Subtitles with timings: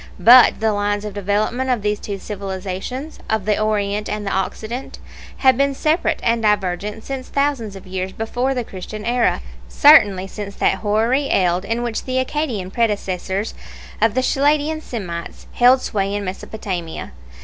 [0.19, 4.97] But the lines of development of these two civilizations, of the Orient and the Occident,
[5.37, 10.55] have been separate and divergent since thousands of years before the Christian era; certainly since
[10.55, 13.53] that hoary eld in which the Akkadian predecessors
[14.01, 17.11] of the Chaldean Semites held sway in Mesopotamia.